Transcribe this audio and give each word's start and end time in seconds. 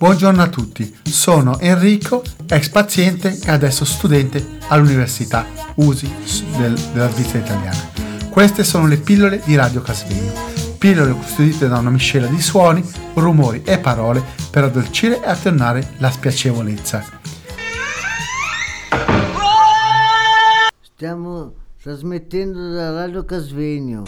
Buongiorno 0.00 0.40
a 0.40 0.48
tutti, 0.48 0.98
sono 1.02 1.58
Enrico, 1.58 2.22
ex 2.48 2.70
paziente 2.70 3.38
e 3.38 3.50
adesso 3.50 3.84
studente 3.84 4.56
all'Università 4.68 5.44
USI 5.74 6.10
del, 6.56 6.72
della 6.94 7.10
Svizzera 7.10 7.44
italiana. 7.44 7.90
Queste 8.30 8.64
sono 8.64 8.86
le 8.86 8.96
pillole 8.96 9.42
di 9.44 9.54
Radio 9.56 9.82
Casvegno, 9.82 10.32
pillole 10.78 11.12
costituite 11.12 11.68
da 11.68 11.76
una 11.76 11.90
miscela 11.90 12.28
di 12.28 12.40
suoni, 12.40 12.82
rumori 13.12 13.60
e 13.62 13.78
parole 13.78 14.24
per 14.50 14.64
addolcire 14.64 15.22
e 15.22 15.28
attenuare 15.28 15.92
la 15.98 16.10
spiacevolezza. 16.10 17.04
Stiamo 20.80 21.52
trasmettendo 21.82 22.72
da 22.72 22.90
Radio 22.92 23.26
Casvegno. 23.26 24.04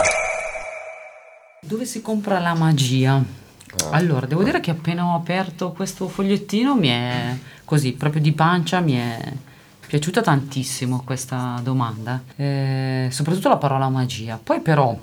Dove 1.61 1.85
si 1.85 2.01
compra 2.01 2.39
la 2.39 2.55
magia? 2.55 3.42
Allora, 3.91 4.27
devo 4.27 4.43
dire 4.43 4.61
che 4.61 4.71
appena 4.71 5.07
ho 5.07 5.15
aperto 5.15 5.73
questo 5.73 6.09
fogliettino 6.09 6.75
mi 6.75 6.89
è 6.89 7.37
così, 7.65 7.93
proprio 7.93 8.21
di 8.21 8.33
pancia, 8.33 8.81
mi 8.81 8.95
è 8.95 9.33
piaciuta 9.87 10.21
tantissimo 10.21 11.03
questa 11.05 11.61
domanda, 11.63 12.23
eh, 12.37 13.09
soprattutto 13.11 13.49
la 13.49 13.57
parola 13.57 13.89
magia. 13.89 14.39
Poi 14.43 14.61
però, 14.61 14.99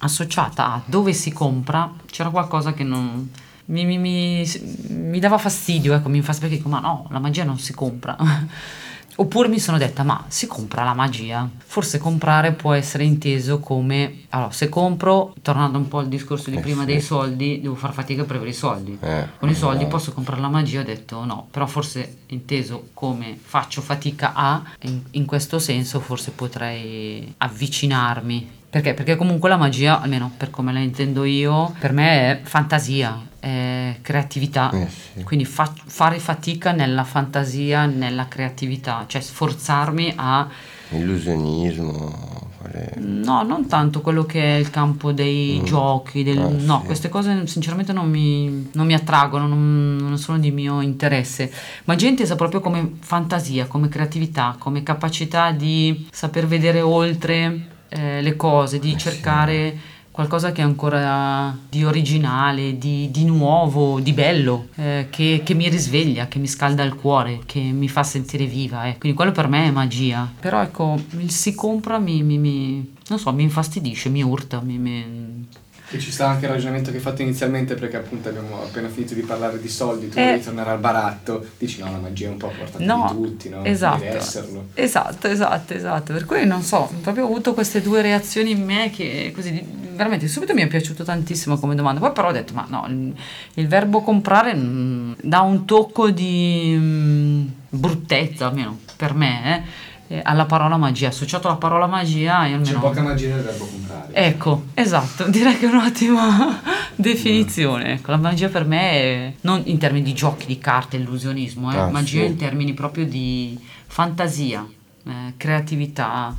associata 0.00 0.72
a 0.72 0.82
dove 0.84 1.12
si 1.12 1.32
compra, 1.32 1.92
c'era 2.06 2.30
qualcosa 2.30 2.72
che 2.72 2.84
non... 2.84 3.30
Mi, 3.66 3.84
mi, 3.84 3.98
mi, 3.98 4.50
mi 4.88 5.18
dava 5.18 5.36
fastidio, 5.36 5.92
ecco, 5.92 6.08
mi 6.08 6.22
fa 6.22 6.32
perché 6.32 6.56
dico, 6.56 6.70
ma 6.70 6.80
no, 6.80 7.06
la 7.10 7.18
magia 7.18 7.44
non 7.44 7.58
si 7.58 7.74
compra. 7.74 8.16
Oppure 9.20 9.48
mi 9.48 9.58
sono 9.58 9.78
detta, 9.78 10.04
ma 10.04 10.24
si 10.28 10.46
compra 10.46 10.84
la 10.84 10.94
magia? 10.94 11.48
Forse 11.56 11.98
comprare 11.98 12.52
può 12.52 12.72
essere 12.72 13.02
inteso 13.02 13.58
come, 13.58 14.26
allora, 14.28 14.52
se 14.52 14.68
compro, 14.68 15.34
tornando 15.42 15.76
un 15.76 15.88
po' 15.88 15.98
al 15.98 16.06
discorso 16.06 16.50
di 16.50 16.56
eh 16.56 16.60
prima 16.60 16.80
sì. 16.82 16.86
dei 16.86 17.00
soldi, 17.00 17.60
devo 17.60 17.74
far 17.74 17.92
fatica 17.92 18.22
per 18.22 18.36
avere 18.36 18.50
i 18.52 18.54
soldi. 18.54 18.96
Eh, 19.00 19.26
Con 19.36 19.48
i 19.48 19.56
soldi 19.56 19.82
no. 19.82 19.88
posso 19.88 20.12
comprare 20.12 20.40
la 20.40 20.48
magia, 20.48 20.82
ho 20.82 20.84
detto 20.84 21.24
no, 21.24 21.48
però 21.50 21.66
forse 21.66 22.18
inteso 22.26 22.90
come 22.94 23.36
faccio 23.42 23.80
fatica 23.80 24.34
a, 24.34 24.62
in, 24.82 25.00
in 25.10 25.26
questo 25.26 25.58
senso 25.58 25.98
forse 25.98 26.30
potrei 26.30 27.34
avvicinarmi 27.38 28.56
perché? 28.70 28.92
Perché 28.92 29.16
comunque 29.16 29.48
la 29.48 29.56
magia, 29.56 30.00
almeno 30.00 30.30
per 30.36 30.50
come 30.50 30.74
la 30.74 30.80
intendo 30.80 31.24
io, 31.24 31.74
per 31.78 31.92
me 31.92 32.30
è 32.30 32.40
fantasia, 32.42 33.18
è 33.40 33.77
creatività. 34.02 34.70
Eh 34.70 34.88
sì. 34.88 35.22
Quindi 35.22 35.44
fa- 35.44 35.72
fare 35.86 36.18
fatica 36.18 36.72
nella 36.72 37.04
fantasia, 37.04 37.86
nella 37.86 38.28
creatività, 38.28 39.04
cioè 39.06 39.20
sforzarmi 39.20 40.12
a... 40.16 40.48
Illusionismo. 40.90 42.46
Fare... 42.60 42.94
No, 42.98 43.42
non 43.42 43.66
tanto 43.66 44.00
quello 44.00 44.24
che 44.24 44.42
è 44.42 44.58
il 44.58 44.70
campo 44.70 45.12
dei 45.12 45.60
mm. 45.60 45.64
giochi, 45.64 46.22
del... 46.22 46.38
ah, 46.38 46.48
no, 46.48 46.80
sì. 46.80 46.86
queste 46.86 47.08
cose 47.08 47.46
sinceramente 47.46 47.92
non 47.92 48.08
mi, 48.08 48.70
non 48.72 48.86
mi 48.86 48.94
attraggono, 48.94 49.46
non, 49.46 49.96
non, 49.96 50.18
sono 50.18 50.38
di 50.38 50.50
mio 50.50 50.80
interesse. 50.80 51.52
Magia 51.84 52.08
intesa 52.08 52.36
proprio 52.36 52.60
come 52.60 52.94
fantasia, 53.00 53.66
come 53.66 53.88
creatività, 53.88 54.56
come 54.58 54.82
capacità 54.82 55.52
di 55.52 56.08
saper 56.10 56.46
vedere 56.46 56.80
oltre 56.80 57.76
eh, 57.88 58.20
le 58.20 58.36
cose, 58.36 58.78
di 58.78 58.92
eh 58.92 58.98
cercare 58.98 59.70
sì. 59.70 59.96
Qualcosa 60.18 60.50
che 60.50 60.62
è 60.62 60.64
ancora 60.64 61.56
di 61.68 61.84
originale, 61.84 62.76
di, 62.76 63.08
di 63.12 63.24
nuovo, 63.24 64.00
di 64.00 64.12
bello, 64.12 64.66
eh, 64.74 65.06
che, 65.10 65.42
che, 65.44 65.54
mi 65.54 65.68
risveglia, 65.68 66.26
che 66.26 66.40
mi 66.40 66.48
scalda 66.48 66.82
il 66.82 66.96
cuore, 66.96 67.42
che 67.46 67.60
mi 67.60 67.88
fa 67.88 68.02
sentire 68.02 68.44
viva. 68.46 68.86
Eh. 68.86 68.98
Quindi 68.98 69.16
quello 69.16 69.30
per 69.30 69.46
me 69.46 69.66
è 69.66 69.70
magia. 69.70 70.28
Però 70.40 70.60
ecco, 70.60 71.00
il 71.18 71.30
si 71.30 71.54
compra 71.54 72.00
mi, 72.00 72.24
mi, 72.24 72.36
mi 72.36 72.94
non 73.06 73.20
so, 73.20 73.32
mi 73.32 73.44
infastidisce, 73.44 74.08
mi 74.08 74.20
urta, 74.20 74.60
mi, 74.60 74.76
mi 74.76 75.46
e 75.90 75.98
ci 75.98 76.12
sta 76.12 76.28
anche 76.28 76.44
il 76.44 76.50
ragionamento 76.50 76.90
che 76.90 76.96
hai 76.96 77.02
fatto 77.02 77.22
inizialmente 77.22 77.74
perché 77.74 77.96
appunto 77.96 78.28
abbiamo 78.28 78.62
appena 78.62 78.88
finito 78.88 79.14
di 79.14 79.22
parlare 79.22 79.58
di 79.58 79.70
soldi, 79.70 80.10
tu 80.10 80.18
eh, 80.18 80.24
vuoi 80.24 80.42
tornare 80.42 80.70
al 80.70 80.80
baratto, 80.80 81.46
dici 81.56 81.80
no 81.80 81.90
la 81.90 81.96
magia 81.96 82.26
è 82.26 82.30
un 82.30 82.36
po' 82.36 82.48
portata 82.48 82.84
no, 82.84 83.08
di 83.10 83.22
tutti, 83.22 83.48
no? 83.48 83.64
Esatto, 83.64 84.02
Deve 84.02 84.16
esserlo. 84.16 84.66
Esatto, 84.74 85.28
esatto, 85.28 85.72
esatto, 85.72 86.12
per 86.12 86.26
cui 86.26 86.44
non 86.44 86.60
so, 86.60 86.90
proprio 87.00 87.24
ho 87.24 87.28
avuto 87.28 87.54
queste 87.54 87.80
due 87.80 88.02
reazioni 88.02 88.50
in 88.50 88.64
me 88.64 88.90
che 88.90 89.32
così 89.34 89.86
veramente 89.98 90.28
subito 90.28 90.54
mi 90.54 90.62
è 90.62 90.66
piaciuto 90.66 91.04
tantissimo 91.04 91.58
come 91.58 91.74
domanda, 91.74 92.00
poi 92.00 92.12
però 92.12 92.28
ho 92.28 92.32
detto 92.32 92.54
ma 92.54 92.64
no, 92.68 92.86
il, 92.88 93.14
il 93.54 93.68
verbo 93.68 94.00
comprare 94.00 94.54
mh, 94.54 94.60
mm, 94.60 95.12
dà 95.22 95.40
un 95.40 95.66
tocco 95.66 96.10
di 96.10 96.74
mh, 96.74 96.82
mm, 96.82 97.46
bruttezza 97.68 98.46
almeno 98.46 98.78
per 98.96 99.12
me, 99.12 99.56
eh 99.56 99.86
eh, 100.08 100.20
alla 100.24 100.46
parola 100.46 100.76
magia, 100.78 101.08
associato 101.08 101.48
alla 101.48 101.58
parola 101.58 101.86
magia 101.86 102.38
almeno... 102.38 102.62
C'è 102.62 102.78
poca 102.78 103.02
magia 103.02 103.34
nel 103.34 103.44
verbo 103.44 103.66
comprare. 103.66 104.12
Ecco, 104.12 104.64
esatto, 104.74 105.24
direi 105.28 105.58
che 105.58 105.66
è 105.66 105.70
un'ottima 105.70 106.60
definizione. 106.96 107.92
Ecco, 107.92 108.10
la 108.10 108.16
magia 108.16 108.48
per 108.48 108.64
me 108.64 108.90
è 108.90 109.32
non 109.42 109.60
in 109.66 109.78
termini 109.78 110.04
di 110.04 110.14
giochi 110.14 110.46
di 110.46 110.58
carte, 110.58 110.96
illusionismo, 110.96 111.72
eh, 111.72 111.78
ah, 111.78 111.90
magia 111.90 112.22
sì. 112.22 112.26
in 112.26 112.36
termini 112.36 112.72
proprio 112.72 113.04
di 113.04 113.58
fantasia, 113.86 114.66
eh, 115.04 115.34
creatività, 115.36 116.34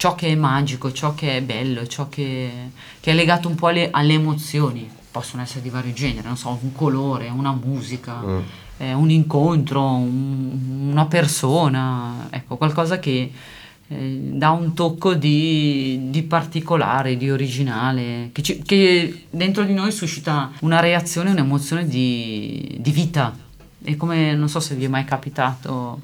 ciò 0.00 0.14
che 0.14 0.28
è 0.28 0.34
magico, 0.34 0.90
ciò 0.92 1.14
che 1.14 1.36
è 1.36 1.42
bello, 1.42 1.86
ciò 1.86 2.08
che, 2.08 2.70
che 2.98 3.10
è 3.10 3.14
legato 3.14 3.48
un 3.48 3.54
po' 3.54 3.66
alle, 3.66 3.90
alle, 3.90 4.14
emozioni. 4.14 4.88
Possono 5.10 5.42
essere 5.42 5.60
di 5.60 5.68
vario 5.68 5.92
genere, 5.92 6.26
non 6.26 6.38
so, 6.38 6.56
un 6.62 6.72
colore, 6.72 7.28
una 7.28 7.52
musica. 7.52 8.20
Mm 8.24 8.40
eh, 8.80 8.94
un 8.94 9.10
incontro, 9.10 9.82
un, 9.82 10.88
una 10.90 11.04
persona, 11.04 12.28
ecco, 12.30 12.56
qualcosa 12.56 12.98
che 12.98 13.30
eh, 13.88 14.18
dà 14.32 14.50
un 14.50 14.72
tocco 14.72 15.12
di, 15.14 16.08
di, 16.08 16.22
particolare, 16.22 17.18
di 17.18 17.30
originale, 17.30 18.30
che, 18.32 18.42
ci, 18.42 18.62
che, 18.62 19.26
dentro 19.28 19.64
di 19.64 19.74
noi 19.74 19.92
suscita 19.92 20.50
una 20.60 20.80
reazione, 20.80 21.30
un'emozione 21.30 21.86
di, 21.86 22.78
di 22.80 22.90
vita. 22.90 23.36
E 23.82 23.96
come 23.96 24.34
non 24.34 24.48
so 24.48 24.60
se 24.60 24.74
vi 24.74 24.84
è 24.84 24.88
mai 24.88 25.04
capitato 25.04 26.00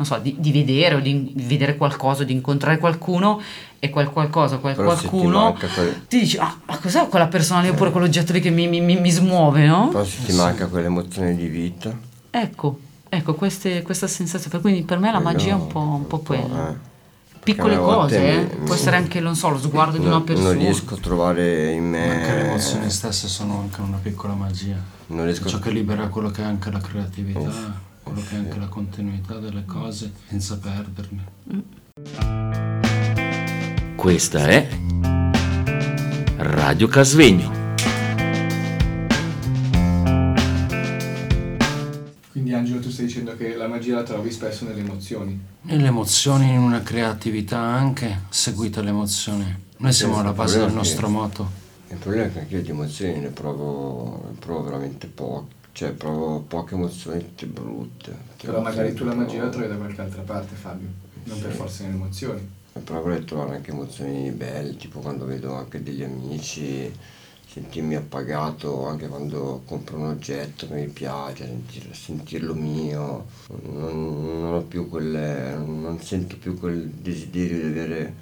non 0.00 0.06
so, 0.06 0.16
di, 0.16 0.34
di, 0.38 0.50
vedere 0.50 0.94
o 0.94 1.00
di, 1.00 1.30
di, 1.34 1.44
vedere 1.44 1.76
qualcosa, 1.76 2.24
di 2.24 2.32
incontrare 2.32 2.78
qualcuno 2.78 3.38
e 3.78 3.90
quel 3.90 4.08
qualcosa, 4.08 4.56
quel 4.56 4.74
Però 4.74 4.88
qualcuno 4.88 5.52
ti, 5.52 5.66
quel... 5.66 6.06
ti 6.08 6.20
dici, 6.20 6.38
ah, 6.38 6.58
ma 6.64 6.78
cos'è 6.78 7.06
quella 7.08 7.26
persona 7.26 7.60
lì 7.60 7.68
oppure 7.68 7.90
quell'oggetto 7.90 8.32
lì 8.32 8.40
che 8.40 8.48
mi, 8.48 8.66
mi, 8.66 8.80
mi, 8.80 8.98
mi 8.98 9.10
smuove, 9.10 9.66
no? 9.66 9.88
Però 9.88 10.02
se 10.02 10.24
ti 10.24 10.32
manca 10.32 10.68
quell'emozione 10.68 11.36
di 11.36 11.48
vita. 11.48 11.94
Ecco, 12.30 12.78
ecco 13.10 13.34
queste, 13.34 13.82
questa 13.82 14.06
sensazione. 14.06 14.58
Quindi 14.60 14.84
per 14.84 14.98
me 14.98 15.12
la 15.12 15.20
magia 15.20 15.50
è 15.50 15.54
un 15.54 15.66
po', 15.66 15.80
un 15.80 16.06
po 16.06 16.20
quella. 16.20 16.70
Eh. 16.70 16.88
Piccole 17.42 17.76
cose, 17.76 18.40
eh? 18.40 18.44
può 18.64 18.74
essere 18.74 18.96
anche, 18.96 19.20
non 19.20 19.36
so, 19.36 19.50
lo 19.50 19.58
sguardo 19.58 19.98
non, 19.98 20.00
di 20.00 20.06
una 20.06 20.20
persona. 20.22 20.48
Non 20.48 20.58
riesco 20.58 20.94
a 20.94 20.98
trovare 20.98 21.72
in 21.72 21.90
me. 21.90 22.10
Anche 22.10 22.32
le 22.32 22.48
emozioni 22.48 22.90
stesse 22.90 23.28
sono 23.28 23.60
anche 23.60 23.82
una 23.82 23.98
piccola 24.00 24.32
magia. 24.32 24.76
Non 25.08 25.24
riesco 25.24 25.46
Ciò 25.46 25.58
che 25.58 25.70
libera 25.70 26.08
quello 26.08 26.30
che 26.30 26.40
è 26.40 26.44
anche 26.44 26.70
la 26.70 26.80
creatività, 26.80 27.40
Uff, 27.40 27.68
quello 28.02 28.20
che 28.20 28.34
è 28.34 28.38
anche 28.38 28.58
la 28.58 28.68
continuità 28.68 29.38
delle 29.38 29.64
cose, 29.64 30.12
senza 30.28 30.58
perderle. 30.58 31.38
Questa 33.96 34.46
è 34.46 34.68
Radio 36.36 36.88
Casvegno. 36.88 37.60
Angelo 42.60 42.80
tu 42.80 42.90
stai 42.90 43.06
dicendo 43.06 43.34
che 43.36 43.56
la 43.56 43.66
magia 43.66 43.96
la 43.96 44.02
trovi 44.02 44.30
spesso 44.30 44.66
nelle 44.66 44.80
emozioni. 44.80 45.40
Nelle 45.62 45.86
emozioni, 45.86 46.50
in 46.50 46.58
una 46.58 46.82
creatività 46.82 47.58
anche 47.58 48.24
seguita 48.28 48.80
alle 48.80 48.90
emozioni. 48.90 49.68
Noi 49.78 49.92
siamo 49.94 50.18
alla 50.18 50.34
base 50.34 50.58
del 50.58 50.72
nostro 50.72 51.08
moto. 51.08 51.50
Il 51.88 51.96
problema 51.96 52.26
è 52.26 52.32
che 52.32 52.38
anche 52.40 52.56
io 52.56 52.62
di 52.62 52.70
emozioni 52.70 53.18
ne 53.18 53.30
provo, 53.30 54.24
ne 54.30 54.38
provo 54.38 54.62
veramente 54.64 55.06
poche. 55.06 55.54
Cioè, 55.72 55.92
provo 55.92 56.40
poche 56.40 56.74
emozioni 56.74 57.18
tutte 57.20 57.46
brutte. 57.46 58.16
Però 58.40 58.60
magari 58.60 58.92
tu 58.94 59.04
la 59.04 59.14
magia 59.14 59.44
la 59.44 59.50
trovi 59.50 59.68
da 59.68 59.76
qualche 59.76 60.00
altra 60.00 60.22
parte, 60.22 60.54
Fabio. 60.54 60.88
Non 61.24 61.36
sì. 61.36 61.42
per 61.42 61.52
forza 61.52 61.84
nelle 61.84 61.94
emozioni. 61.94 62.48
Però 62.72 63.00
vorrei 63.00 63.24
trovare 63.24 63.56
anche 63.56 63.70
emozioni 63.70 64.30
belle, 64.30 64.76
tipo 64.76 65.00
quando 65.00 65.24
vedo 65.24 65.54
anche 65.54 65.82
degli 65.82 66.02
amici 66.02 66.92
sentirmi 67.52 67.96
appagato 67.96 68.86
anche 68.86 69.08
quando 69.08 69.62
compro 69.66 69.96
un 69.96 70.06
oggetto 70.06 70.68
che 70.68 70.74
mi 70.74 70.86
piace, 70.86 71.46
sentir, 71.46 71.96
sentirlo 71.96 72.54
mio, 72.54 73.26
non, 73.64 74.40
non, 74.40 74.54
ho 74.54 74.62
più 74.62 74.88
quelle, 74.88 75.56
non 75.56 76.00
sento 76.00 76.36
più 76.36 76.56
quel 76.56 76.86
desiderio 76.88 77.60
di 77.60 77.66
avere 77.66 78.14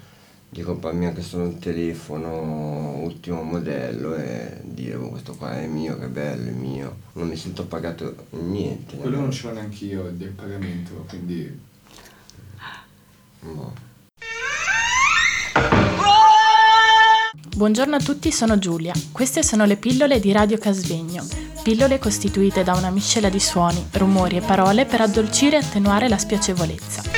di 0.51 0.63
comprarmi 0.63 1.07
anche 1.07 1.23
solo 1.23 1.45
un 1.45 1.59
telefono 1.59 3.01
ultimo 3.03 3.43
modello 3.43 4.15
e 4.15 4.61
dire 4.63 4.97
oh, 4.97 5.11
questo 5.11 5.35
qua 5.35 5.59
è 5.59 5.67
mio, 5.67 5.99
che 5.99 6.07
bello, 6.07 6.49
è 6.49 6.53
mio. 6.53 6.97
Non 7.15 7.29
mi 7.29 7.37
sento 7.37 7.67
pagato 7.67 8.15
niente. 8.31 8.97
Quello 8.97 9.21
non 9.21 9.31
ce 9.31 9.47
l'ho 9.47 9.55
neanche 9.55 9.85
io 9.85 10.11
del 10.11 10.31
pagamento, 10.31 11.05
quindi... 11.09 11.67
Boh. 13.41 13.87
Buongiorno 17.55 17.97
a 17.97 18.01
tutti, 18.01 18.31
sono 18.31 18.59
Giulia. 18.59 18.93
Queste 19.13 19.43
sono 19.43 19.65
le 19.65 19.77
pillole 19.77 20.21
di 20.21 20.33
Radio 20.33 20.59
Casvegno. 20.59 21.27
Pillole 21.63 21.99
costituite 21.99 22.63
da 22.63 22.75
una 22.75 22.91
miscela 22.91 23.29
di 23.29 23.41
suoni, 23.41 23.85
rumori 23.93 24.37
e 24.37 24.41
parole 24.41 24.87
per 24.87 25.01
addolcire 25.03 25.57
e 25.57 25.61
attenuare 25.61 26.09
la 26.09 26.19
spiacevolezza. 26.19 27.18